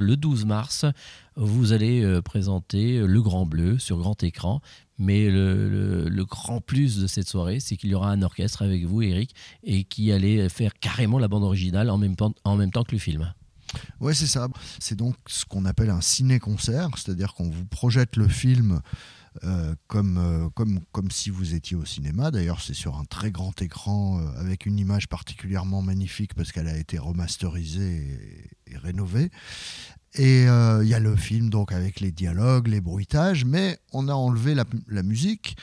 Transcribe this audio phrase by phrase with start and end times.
[0.00, 0.86] Le 12 mars,
[1.36, 4.62] vous allez euh, présenter Le Grand Bleu sur grand écran.
[4.98, 9.02] Mais le, grand plus de cette soirée, c'est qu'il y aura un orchestre avec vous,
[9.02, 12.32] Eric, et qui allait faire carrément la bande originale en même, temps
[12.84, 13.32] que le film.
[14.00, 14.48] Oui, c'est ça.
[14.78, 18.80] C'est donc ce qu'on appelle un ciné-concert, c'est-à-dire qu'on vous projette le film
[19.44, 22.30] euh, comme, euh, comme, comme si vous étiez au cinéma.
[22.30, 26.76] D'ailleurs, c'est sur un très grand écran avec une image particulièrement magnifique parce qu'elle a
[26.76, 29.30] été remasterisée et rénové.
[30.14, 34.08] Et euh, il y a le film donc avec les dialogues, les bruitages, mais on
[34.08, 35.56] a enlevé la, la musique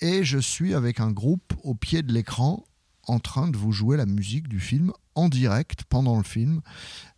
[0.00, 2.64] et je suis avec un groupe au pied de l'écran
[3.06, 6.60] en train de vous jouer la musique du film en direct pendant le film,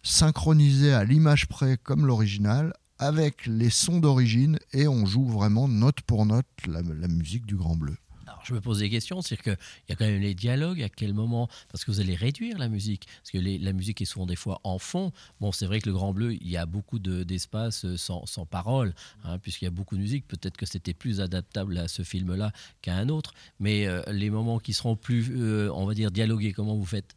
[0.03, 6.01] synchronisé à l'image près comme l'original, avec les sons d'origine et on joue vraiment note
[6.03, 7.97] pour note la musique du Grand Bleu
[8.45, 9.57] je me pose des questions, c'est qu'il
[9.89, 12.69] y a quand même les dialogues, à quel moment, parce que vous allez réduire la
[12.69, 15.13] musique, parce que la musique est souvent des fois en fond.
[15.41, 18.95] Bon, c'est vrai que le Grand Bleu, il y a beaucoup d'espace euh, sans, parole,
[19.25, 20.27] hein, puisqu'il y a beaucoup de musique.
[20.27, 24.59] Peut-être que c'était plus adaptable à ce film-là qu'à un autre, mais euh, les moments
[24.59, 27.15] qui seront plus, euh, on va dire, dialogués, comment vous faites?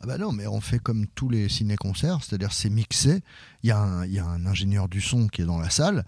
[0.00, 3.22] Ah bah non, mais on fait comme tous les ciné-concerts, c'est-à-dire c'est mixé.
[3.62, 6.04] Il y, a un ingénieur du son qui est dans la salle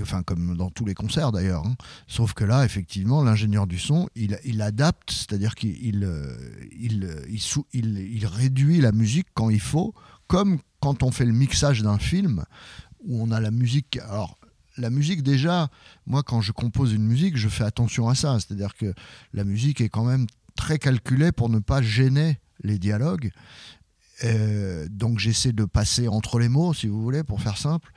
[0.00, 1.66] enfin comme dans tous les concerts d'ailleurs.
[1.66, 1.76] Hein.
[2.06, 6.36] Sauf que là, effectivement, l'ingénieur du son, il, adapte, c'est-à-dire qu'il il, euh,
[6.72, 7.24] il,
[7.72, 9.94] il, réduit la musique quand il faut,
[10.26, 12.44] comme quand on fait le mixage d'un film,
[13.04, 13.98] où on a la musique.
[14.08, 14.38] Alors,
[14.78, 15.68] la musique, déjà,
[16.06, 18.38] moi, quand je compose une musique, je fais attention à ça.
[18.40, 18.94] C'est-à-dire que
[19.32, 23.30] la musique est quand même très calculée pour ne pas gêner les dialogues.
[24.24, 27.92] Euh, donc j'essaie de passer entre les mots, si vous voulez, pour faire simple.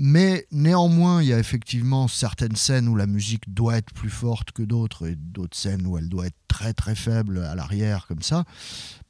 [0.00, 4.52] Mais néanmoins, il y a effectivement certaines scènes où la musique doit être plus forte
[4.52, 8.22] que d'autres et d'autres scènes où elle doit être très très faible à l'arrière comme
[8.22, 8.44] ça,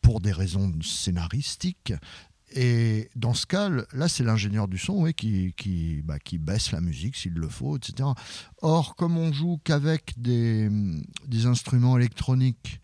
[0.00, 1.92] pour des raisons scénaristiques.
[2.54, 5.52] Et dans ce cas, là, c'est l'ingénieur du son qui,
[6.06, 8.08] bah, qui, baisse la musique s'il le faut, etc.
[8.62, 10.70] Or, comme on joue qu'avec des,
[11.26, 12.80] des, instruments électroniques,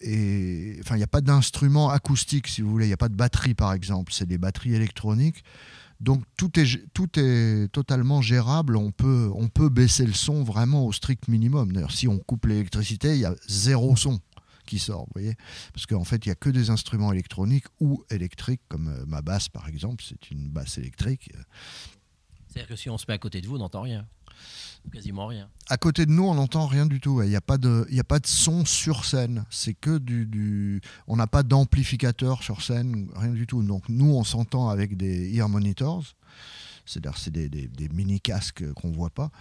[0.00, 3.08] et enfin, il n'y a pas d'instrument acoustique, si vous voulez, il n'y a pas
[3.08, 5.44] de batterie, par exemple, c'est des batteries électroniques.
[6.00, 10.84] Donc tout est, tout est totalement gérable, on peut, on peut baisser le son vraiment
[10.84, 11.72] au strict minimum.
[11.72, 14.20] D'ailleurs, si on coupe l'électricité, il y a zéro son
[14.66, 15.36] qui sort, vous voyez
[15.72, 19.22] Parce qu'en fait, il n'y a que des instruments électroniques ou électriques, comme euh, ma
[19.22, 21.30] basse par exemple, c'est une basse électrique.
[22.48, 24.06] C'est-à-dire que si on se met à côté de vous, on n'entend rien
[24.92, 25.48] Quasiment rien.
[25.68, 27.20] À côté de nous, on n'entend rien du tout.
[27.22, 29.44] Il n'y a, pas de, a pas de son sur scène.
[29.50, 30.26] C'est que du.
[30.26, 30.80] du...
[31.08, 33.62] On n'a pas d'amplificateur sur scène, rien du tout.
[33.62, 36.04] Donc nous, on s'entend avec des ear monitors.
[36.84, 39.32] C'est-à-dire, c'est des, des, des mini-casques qu'on ne voit pas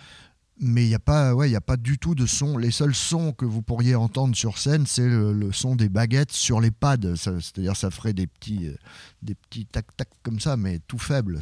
[0.57, 2.57] mais il n'y a, pas, ouais, y a pas du tout de son.
[2.57, 6.61] Les seuls sons que vous pourriez entendre sur scène, c'est le, son des baguettes sur
[6.61, 7.15] les pads.
[7.15, 8.75] C'est-à-dire ça ferait des petits, euh,
[9.21, 11.39] des petits tac-tac comme ça, mais tout faible.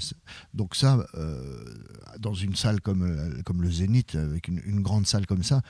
[0.54, 1.64] Donc ça, euh,
[2.20, 5.62] dans une salle comme, euh, comme le Zénith, avec une grande salle comme ça,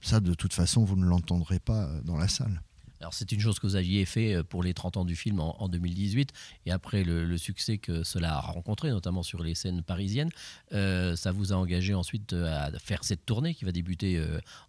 [0.00, 2.62] ça de toute façon, vous ne l'entendrez pas dans la salle.
[3.02, 5.40] Alors c'est une chose que vous aviez fait euh, pour les 30 ans du film
[5.40, 6.30] en, 2018
[6.66, 10.30] et après le, succès que cela a rencontré, notamment sur les scènes parisiennes,
[10.72, 14.22] euh, ça vous a engagé ensuite euh, à faire cette tournée qui va débuter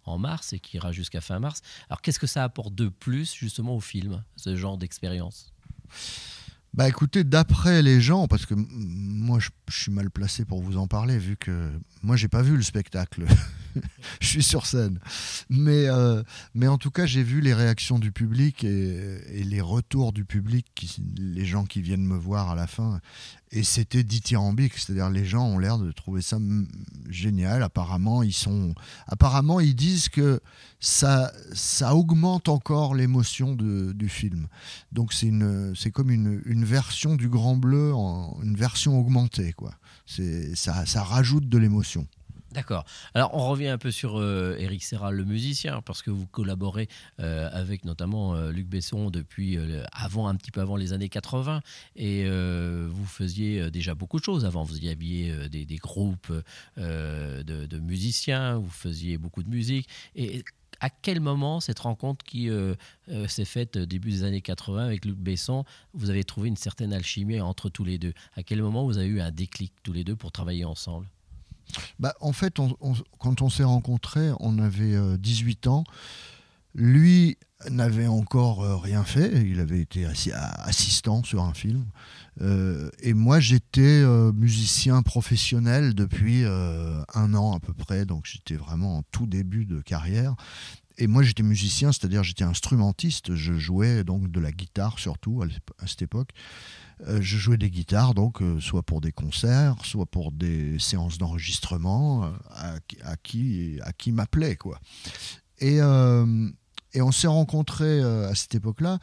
[0.04, 1.62] en mars et qui ira jusqu'à fin mars.
[1.88, 5.52] Alors qu'est-ce que ça apporte de plus justement au film, ce genre d'expérience?
[6.72, 10.88] Bah écoutez, d'après les gens, parce que moi je, suis mal placé pour vous en
[10.88, 11.70] parler, vu que
[12.02, 13.26] moi j'ai pas vu le spectacle,
[14.20, 14.98] je suis sur scène.
[15.48, 16.22] Mais, euh,
[16.54, 20.66] mais en tout cas, j'ai vu les réactions du public et, les retours du public,
[21.16, 23.00] les gens qui viennent me voir à la fin
[23.54, 26.38] et c'était dithyrambique, c'est-à-dire les gens ont l'air de trouver ça
[27.08, 27.62] génial.
[27.62, 28.74] Apparemment, ils sont,
[29.06, 30.40] apparemment, ils disent que
[30.80, 34.48] ça, ça augmente encore l'émotion du film.
[34.90, 39.52] Donc c'est une, c'est comme une, une, version du Grand Bleu, en, une version augmentée,
[39.52, 39.74] quoi.
[40.04, 42.08] C'est, ça, ça rajoute de l'émotion.
[42.54, 42.84] D'accord.
[43.14, 46.88] Alors on revient un peu sur euh, Eric Serra, le musicien, parce que vous collaborez
[47.18, 49.58] euh, avec notamment euh, Luc Besson depuis
[49.90, 51.62] avant, un petit peu avant les années 80,
[51.96, 54.62] et vous faisiez déjà beaucoup de choses avant.
[54.62, 56.32] Vous y aviez des, groupes
[56.76, 59.88] de, de, musiciens, vous faisiez beaucoup de musique.
[60.14, 60.44] Et
[60.80, 62.48] à quel moment cette rencontre qui
[63.26, 67.40] s'est faite début des années 80 avec Luc Besson, vous avez trouvé une certaine alchimie
[67.40, 68.14] entre tous les deux?
[68.36, 71.08] À quel moment vous avez eu un déclic tous les deux pour travailler ensemble?
[71.98, 72.58] Bah, En fait,
[73.18, 75.84] quand on s'est rencontrés, on avait 18 euh, ans.
[76.74, 77.38] Lui
[77.70, 81.86] n'avait encore euh, rien fait, il avait été assistant sur un film.
[82.40, 88.98] Euh, et moi, j'étais musicien professionnel depuis un an à peu près, donc j'étais vraiment
[88.98, 90.34] en tout début de carrière.
[90.98, 95.86] Et moi j'étais musicien, c'est-à-dire j'étais instrumentiste, je jouais donc de la guitare surtout à
[95.86, 96.30] cette époque.
[97.08, 102.32] Euh, je jouais des guitares, donc soit pour des concerts, soit pour des séances d'enregistrement,
[102.50, 104.78] à, qui, à qui m'appelait quoi.
[105.58, 108.98] Et, et on s'est rencontrés à cette époque-là.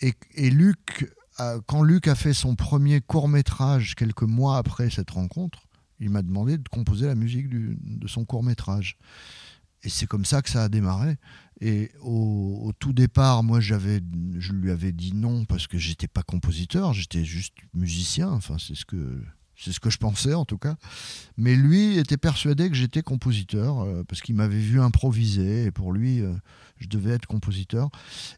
[0.00, 1.10] Et, et Luc
[1.66, 5.66] quand Luc a fait son premier court métrage quelques mois après cette rencontre,
[5.98, 8.96] il m'a demandé de composer la musique de son court métrage.
[9.82, 11.16] Et c'est comme ça que ça a démarré.
[11.60, 14.00] Et au, tout départ, moi, j'avais,
[14.38, 18.30] je lui avais dit non parce que j'étais pas compositeur, j'étais juste musicien.
[18.30, 19.22] Enfin, c'est ce que
[19.62, 20.76] c'est ce que je pensais en tout cas.
[21.36, 25.92] Mais lui était persuadé que j'étais compositeur euh, parce qu'il m'avait vu improviser et pour
[25.92, 26.32] lui, euh,
[26.78, 27.90] je devais être compositeur.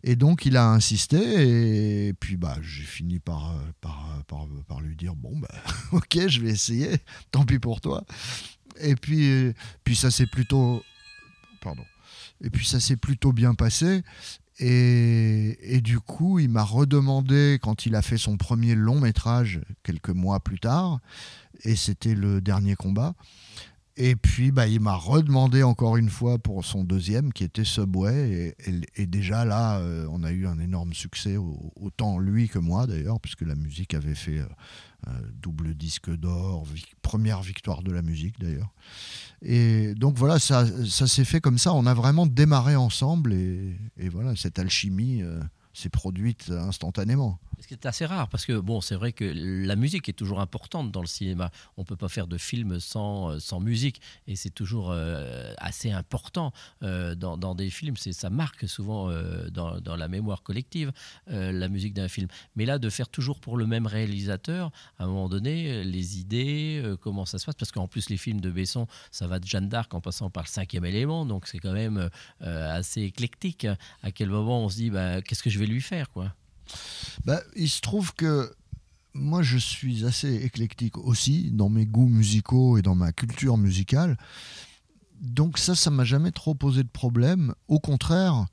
[0.03, 4.81] Et donc il a insisté et puis bah, j'ai fini par, euh, par, par, par,
[4.81, 5.55] lui dire bon, bah,
[5.93, 6.91] ok, je vais essayer,
[7.31, 8.05] tant pis pour toi.
[8.81, 9.53] Et puis,
[9.85, 10.83] puis ça s'est plutôt.
[12.43, 14.03] Et puis ça s'est plutôt bien passé.
[14.59, 20.11] Et, du coup, il m'a redemandé quand il a fait son premier long métrage quelques
[20.11, 21.01] mois plus tard,
[21.65, 23.15] et c'était le dernier combat.
[23.97, 28.55] Et puis, bah, il m'a redemandé encore une fois pour son deuxième, qui était Subway.
[28.97, 31.37] Et, déjà là, euh, on a eu un énorme succès,
[31.77, 34.47] autant lui que moi d'ailleurs, puisque la musique avait fait euh,
[35.09, 36.65] euh, double disque d'or,
[37.03, 38.73] première victoire de la musique d'ailleurs.
[39.43, 41.75] Et donc voilà, ça, ça s'est fait comme ça.
[41.75, 43.77] On a vraiment démarré ensemble et,
[44.13, 45.41] voilà, cette alchimie euh,
[45.75, 47.41] s'est produite instantanément.
[47.63, 50.41] Ce qui est assez rare, parce que bon, c'est vrai que la musique est toujours
[50.41, 51.53] importante dans le cinéma.
[51.77, 55.55] On ne peut pas faire de film sans, euh, sans musique, et c'est toujours euh,
[55.59, 57.97] assez important euh, dans, des films.
[57.97, 59.13] Ça marque souvent
[59.53, 60.91] dans, dans, la mémoire collective
[61.29, 62.27] la musique d'un film.
[62.57, 66.83] Mais là, de faire toujours pour le même réalisateur, à un moment donné, les idées,
[67.01, 69.69] comment ça se passe, parce qu'en plus les films de Besson, ça va de Jeanne
[69.69, 72.11] d'Arc en passant par le cinquième élément, donc c'est quand même
[72.41, 73.69] assez éclectique.
[74.03, 76.35] À quel moment on se dit, bah, qu'est-ce que je vais lui faire, quoi?
[77.25, 78.53] Bah, il se trouve que
[79.15, 84.17] moi, je suis assez éclectique aussi dans mes goûts musicaux et dans ma culture musicale.
[85.21, 87.55] Donc ça, ça m'a jamais trop posé de problème.
[87.69, 88.47] Au contraire,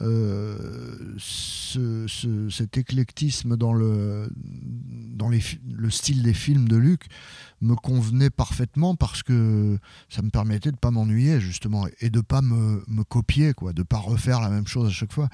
[0.00, 5.40] euh, cet éclectisme dans, le, dans les,
[5.70, 7.06] le style des films de Luc
[7.60, 9.78] me convenait parfaitement parce que
[10.08, 13.82] ça me permettait de pas m'ennuyer justement et de pas me, me, copier, quoi, de
[13.82, 15.28] pas refaire la même chose à chaque fois.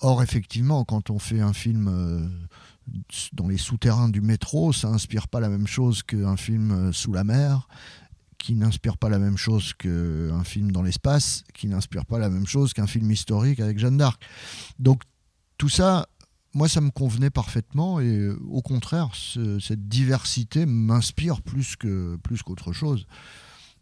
[0.00, 2.28] Or, effectivement, quand on fait un film euh,
[3.32, 7.12] dans les souterrains du métro, ça n'inspire pas la même chose qu'un film euh, sous
[7.12, 7.68] la mer,
[8.38, 12.46] qui n'inspire pas la même chose qu'un film dans l'espace, qui n'inspire pas la même
[12.46, 14.22] chose qu'un film historique avec Jeanne d'Arc.
[14.78, 15.02] Donc,
[15.56, 16.06] tout ça,
[16.52, 22.42] moi, ça me convenait parfaitement et euh, au contraire, cette diversité m'inspire plus qu'autre plus
[22.42, 23.06] qu'autre chose.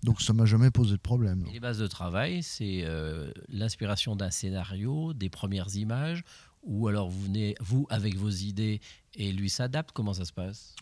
[0.05, 1.47] Donc ça m'a jamais posé de problème.
[1.51, 6.25] les bases de travail, c'est euh, l'inspiration d'un scénario, des premières images,
[6.63, 8.83] ou alors vous venez, vous, avec vos idées,
[9.15, 10.75] et lui s'adapte Comment ça se passe?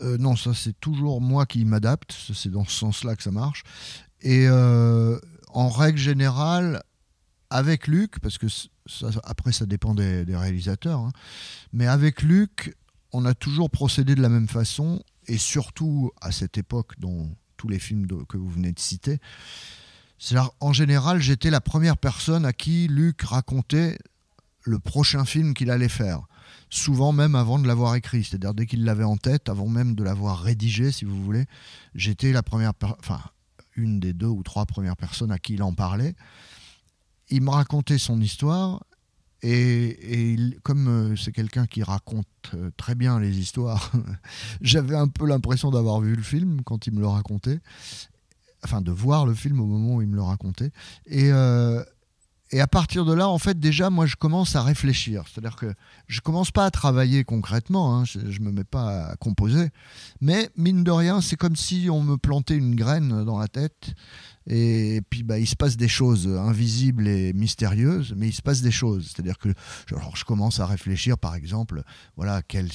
[0.00, 3.64] Euh, Non, ça c'est toujours moi qui m'adapte, c'est dans ce sens-là que ça marche.
[4.20, 5.18] Et euh,
[5.48, 6.84] en règle générale,
[7.50, 8.46] avec Luc, parce que
[8.86, 11.12] ça, après ça dépend des, réalisateurs, hein,
[11.72, 12.76] mais avec Luc,
[13.12, 17.68] on a toujours procédé de la même façon, et surtout à cette époque dont tous
[17.68, 19.18] les films que vous venez de citer.
[20.60, 23.98] En général, j'étais la première personne à qui Luc racontait
[24.64, 26.20] le prochain film qu'il allait faire.
[26.70, 30.04] Souvent même avant de l'avoir écrit, c'est-à-dire dès qu'il l'avait en tête, avant même de
[30.04, 31.46] l'avoir rédigé, si vous voulez,
[31.94, 33.20] j'étais la première, enfin
[33.74, 36.14] une des deux ou trois premières personnes à qui il en parlait.
[37.28, 38.84] Il me racontait son histoire
[39.42, 43.90] et, comme euh, c'est quelqu'un qui raconte euh, très bien les histoires,
[44.60, 47.60] j'avais un peu l'impression d'avoir vu le film quand il me le racontait,
[48.64, 50.70] enfin de voir le film au moment où il me le racontait.
[51.06, 51.82] Et, euh,
[52.52, 55.24] et à partir de là, en fait, déjà, moi, je commence à réfléchir.
[55.26, 55.72] C'est-à-dire que
[56.06, 59.70] je commence pas à travailler concrètement, hein, je, ne me mets pas à composer,
[60.20, 63.94] mais mine de rien, c'est comme si on me plantait une graine dans la tête.
[64.46, 68.60] Et puis, bah, il se passe des choses invisibles et mystérieuses, mais il se passe
[68.60, 69.10] des choses.
[69.12, 69.48] C'est-à-dire que
[69.86, 71.82] je commence à réfléchir, par exemple,
[72.16, 72.68] voilà, quel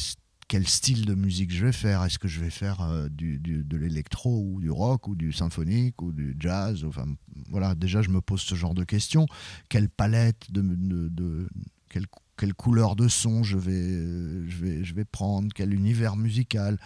[0.48, 2.04] quel style de musique je vais faire.
[2.04, 6.02] Est-ce que je vais faire euh, du, de l'électro ou du rock ou du symphonique
[6.02, 7.06] ou du jazz Enfin,
[7.50, 9.26] voilà, déjà, je me pose ce genre de questions.
[9.70, 11.50] Quelle palette de, de,
[11.90, 12.06] quelle,
[12.38, 15.50] quelle, couleur de son je vais, je vais, je vais prendre?
[15.54, 16.80] Quel univers musical?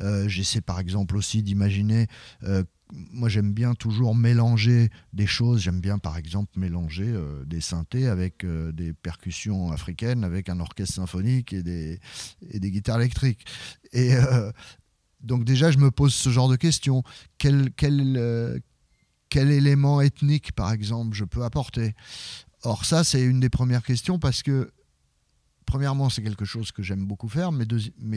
[0.00, 2.06] Euh, J'essaie par exemple aussi d'imaginer
[2.44, 5.62] euh, moi j'aime bien toujours mélanger des choses.
[5.62, 10.60] J'aime bien par exemple mélanger euh, des synthés avec euh, des percussions africaines, avec un
[10.60, 12.00] orchestre symphonique et des,
[12.50, 13.44] et des guitares électriques.
[13.92, 14.52] Et euh,
[15.20, 17.02] donc déjà je me pose ce genre de questions.
[17.38, 18.62] Quel, quel,
[19.28, 21.94] quel élément ethnique, par exemple, je peux apporter?
[22.64, 24.70] Or, ça, c'est une des premières questions parce que,
[25.66, 27.66] premièrement, c'est quelque chose que j'aime beaucoup faire, mais,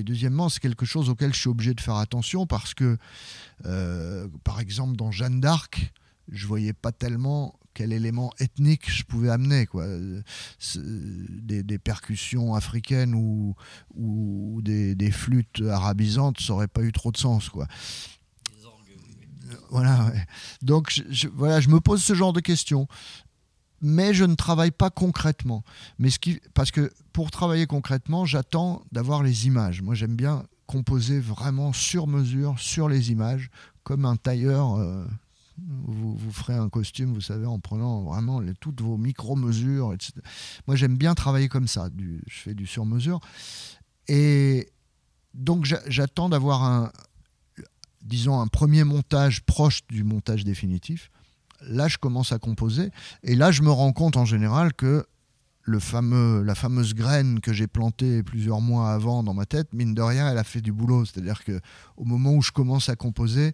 [0.04, 2.98] deuxièmement, c'est quelque chose auquel je suis obligé de faire attention parce que,
[3.66, 5.94] euh, par exemple, dans Jeanne d'Arc,
[6.32, 9.66] je voyais pas tellement quel élément ethnique je pouvais amener.
[9.66, 9.86] Quoi.
[10.76, 13.56] Des, percussions africaines ou,
[13.94, 17.50] ou des, flûtes arabisantes, ça n'aurait pas eu trop de sens.
[17.50, 17.68] Quoi.
[19.70, 20.12] Voilà.
[20.62, 22.88] Donc, je, voilà, je me pose ce genre de questions.
[23.88, 25.64] Mais je ne travaille pas concrètement.
[26.00, 29.84] Mais ce qui, parce que pour travailler concrètement, j'attends d'avoir les images.
[29.84, 33.52] Moi, j'aime bien composer vraiment sur mesure, sur les images,
[33.84, 34.74] comme un tailleur.
[34.74, 35.06] Euh,
[35.86, 40.14] vous, vous, ferez un costume, vous savez, en prenant vraiment toutes vos micro-mesures, etc.
[40.66, 41.90] Moi, j'aime bien travailler comme ça.
[41.96, 43.20] Je fais du sur-mesure.
[44.08, 44.68] Et
[45.36, 46.92] donc, j'attends d'avoir un,
[48.02, 51.12] disons, un premier montage proche du montage définitif.
[51.62, 52.92] Là, je commence à composer.
[53.24, 55.06] Et là, je me rends compte en général que
[55.62, 59.96] le fameux, la fameuse graine que j'ai plantée plusieurs mois avant dans ma tête, mine
[59.96, 61.06] de rien, elle a fait du boulot.
[61.06, 61.60] C'est-à-dire que
[61.98, 63.54] au moment où je commence à composer,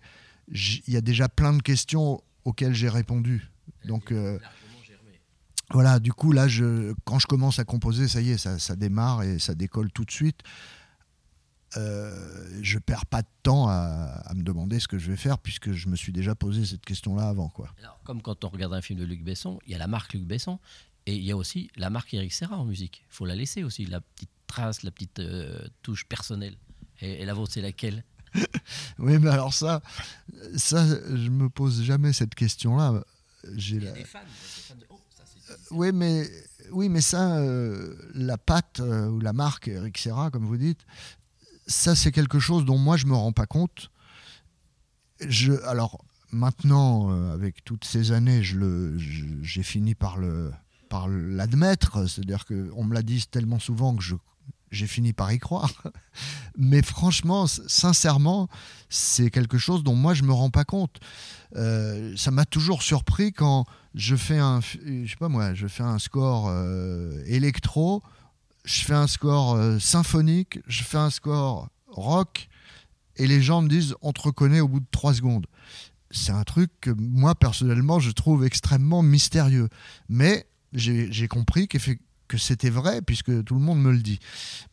[0.49, 3.49] il y a déjà plein de questions auxquelles j'ai répondu.
[3.85, 4.37] Donc euh,
[5.71, 8.75] voilà, du coup là, je, quand je commence à composer, ça y est, ça, ça
[8.75, 10.39] démarre et ça décolle tout de suite
[11.77, 15.71] euh, je perds pas de temps à, me demander ce que je vais faire puisque
[15.71, 17.49] je me suis déjà posé cette question-là avant.
[17.49, 17.69] Quoi.
[18.03, 20.23] comme quand on regarde un film de Luc Besson, il y a la marque Luc
[20.23, 20.59] Besson
[21.05, 23.03] et il y a aussi la marque Eric Serra en musique.
[23.09, 26.55] Il faut la laisser aussi, la petite trace, la petite euh, touche personnelle.
[26.99, 28.03] Et, la vôtre, c'est laquelle?
[28.99, 29.81] Oui, mais alors ça,
[30.55, 33.03] ça, je me pose jamais cette question-là.
[33.55, 34.19] J'ai des fans.
[34.89, 34.99] Oh,
[35.71, 36.29] oui, mais
[36.71, 40.85] oui, mais ça, euh, la patte ou la marque Eric Serra, comme vous dites,
[41.67, 43.91] ça, c'est quelque chose dont moi, je me rends pas compte.
[45.19, 50.51] Je, alors, maintenant, euh, avec toutes ces années, j'ai fini par le
[50.89, 54.03] par l'admettre, c'est-à-dire qu'on me l'a dit tellement souvent que
[54.71, 55.71] j'ai fini par y croire.
[56.57, 58.49] Mais franchement, sincèrement,
[58.89, 60.99] c'est quelque chose dont moi je me rends pas compte.
[61.55, 63.65] Euh, ça m'a toujours surpris quand
[63.95, 68.03] je fais un, je sais pas moi, je fais un score euh, électro
[68.63, 72.47] je fais un score euh, symphonique, je fais un score rock,
[73.17, 75.47] et les gens me disent on te reconnaît au bout de trois secondes.
[76.11, 79.69] C'est un truc que moi personnellement je trouve extrêmement mystérieux.
[80.09, 84.19] Mais j'ai compris que c'était vrai puisque tout le monde me le dit.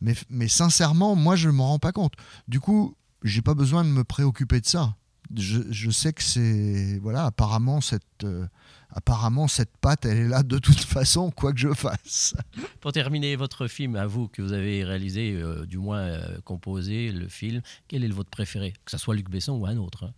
[0.01, 2.13] Mais, mais sincèrement, moi je ne me rends pas compte.
[2.47, 4.95] Du coup, j'ai pas besoin de me préoccuper de ça.
[5.35, 8.47] Je, je sais que c'est voilà apparemment cette euh,
[8.91, 12.35] apparemment, cette patte, elle est là de toute façon, quoi que je fasse.
[12.79, 17.11] Pour terminer, votre film, à vous, que vous avez réalisé, euh, du moins euh, composé,
[17.11, 18.73] le film, quel est votre préféré?
[18.85, 20.13] Que ce soit Luc Besson ou un autre hein.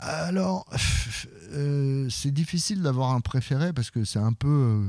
[0.00, 0.64] Alors,
[2.08, 4.88] c'est difficile d'avoir un préféré parce que c'est un peu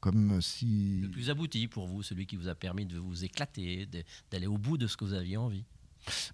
[0.00, 0.98] comme si...
[1.02, 3.88] Le plus abouti pour vous, celui qui vous a permis de vous éclater,
[4.32, 5.64] d'aller au bout de ce que vous aviez envie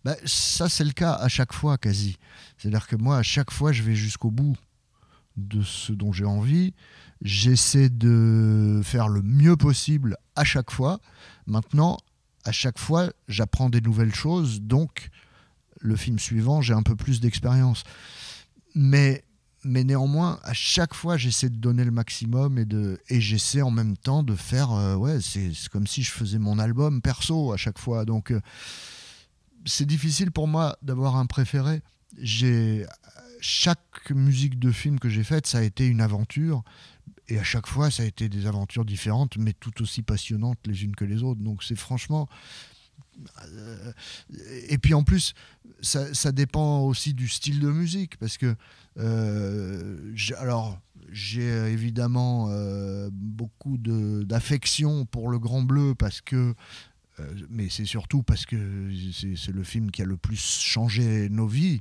[0.04, 2.18] bah, ça, c'est le cas à chaque fois, quasi.
[2.58, 4.56] C'est-à-dire que moi, à chaque fois, je vais jusqu'au bout
[5.36, 6.74] de ce dont j'ai envie.
[7.22, 11.00] J'essaie de faire le mieux possible à chaque fois.
[11.46, 11.98] Maintenant,
[12.44, 15.10] à chaque fois, j'apprends des nouvelles choses, donc
[15.80, 17.84] le film suivant, j'ai un peu plus d'expérience.
[18.74, 19.24] Mais,
[19.64, 22.66] mais néanmoins, à chaque fois, j'essaie de donner le maximum et,
[23.08, 24.72] et j'essaie en même temps de faire.
[24.72, 28.04] Euh, ouais, c'est, comme si je faisais mon album perso à chaque fois.
[28.04, 28.40] Donc, euh,
[29.64, 31.82] c'est difficile pour moi d'avoir un préféré.
[32.18, 32.86] J'ai
[33.40, 36.62] chaque musique de film que j'ai faite, ça a été une aventure.
[37.28, 40.84] Et à chaque fois, ça a été des aventures différentes, mais tout aussi passionnantes les
[40.84, 41.40] unes que les autres.
[41.40, 42.28] Donc c'est franchement...
[43.44, 43.92] Euh,
[44.68, 45.34] et puis en plus,
[45.80, 48.56] ça, dépend aussi du style de musique, parce que...
[48.98, 50.78] Euh, alors,
[51.10, 56.54] j'ai évidemment euh, beaucoup d'affection pour le Grand Bleu, parce que
[57.20, 58.56] euh, mais c'est surtout parce que
[59.36, 61.80] c'est le film qui a le plus changé nos vies,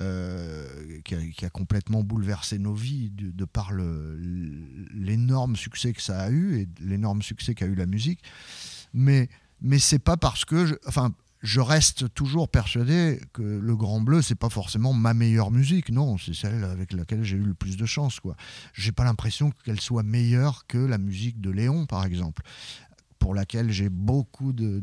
[0.00, 6.60] euh, qui, a, complètement bouleversé nos vies de, par l'énorme succès que ça a eu
[6.60, 8.20] et l'énorme succès qu'a eu la musique.
[8.92, 9.28] Mais,
[9.60, 10.78] mais c'est pas parce que.
[10.86, 11.12] Enfin,
[11.42, 15.90] je reste toujours persuadé que le Grand Bleu, c'est pas forcément ma meilleure musique.
[15.90, 18.20] Non, c'est celle avec laquelle j'ai eu le plus de chance.
[18.20, 18.36] Quoi.
[18.74, 22.44] J'ai pas l'impression qu'elle soit meilleure que la musique de Léon, par exemple
[23.22, 24.82] pour laquelle j'ai beaucoup de,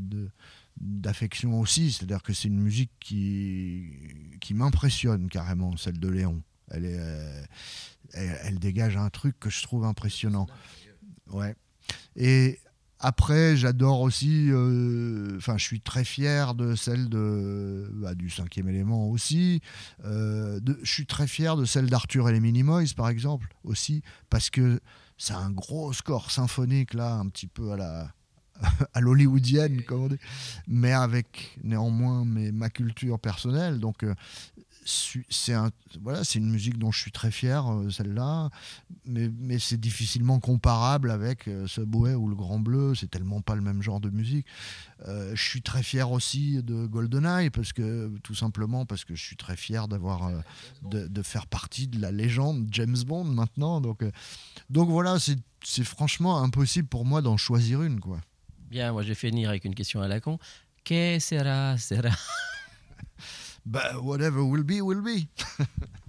[0.80, 1.92] d'affection aussi.
[1.92, 3.92] C'est-à-dire que c'est une musique qui,
[4.40, 6.42] qui m'impressionne carrément, celle de Léon.
[6.72, 7.44] Elle, est, euh,
[8.14, 10.48] elle, dégage un truc que je trouve impressionnant.
[11.28, 11.54] Ouais.
[12.16, 12.60] Et
[13.00, 18.70] après, j'adore aussi, euh, enfin, je suis très fier de celle de, bah, du cinquième
[18.70, 19.60] élément aussi.
[20.06, 24.50] Euh, je suis très fier de celle d'Arthur et les Minimoys, par exemple, aussi, parce
[24.50, 24.80] que
[25.18, 28.14] c'est un gros score symphonique, là, un petit peu à la
[28.94, 29.82] à l'hollywoodienne,
[30.68, 33.80] mais avec néanmoins mes, ma culture personnelle.
[33.80, 34.14] Donc, euh,
[35.30, 38.50] c'est une musique dont je suis très fier, euh, celle-là,
[39.06, 43.62] mais, c'est difficilement comparable avec euh, Subway ou le Grand Bleu, c'est tellement pas le
[43.62, 44.46] même genre de musique.
[45.08, 49.24] Euh, je suis très fier aussi de GoldenEye, parce que, tout simplement parce que je
[49.24, 50.32] suis très fier d'avoir,
[50.84, 53.82] de, de, faire partie de la légende James Bond maintenant.
[53.82, 54.04] Donc,
[54.70, 58.00] donc voilà, c'est franchement impossible pour moi d'en choisir une.
[58.00, 58.20] Quoi.
[58.70, 60.38] Bien, moi je vais finir avec une question à la con.
[60.84, 62.10] Que sera, sera?
[63.66, 65.28] But whatever will be, will be.